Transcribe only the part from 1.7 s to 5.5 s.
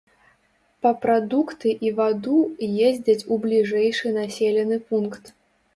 і ваду ездзяць у бліжэйшы населены пункт.